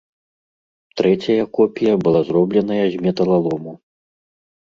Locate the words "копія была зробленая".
1.57-2.81